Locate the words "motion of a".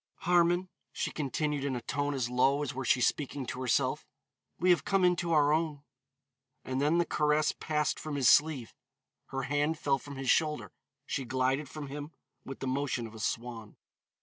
12.67-13.19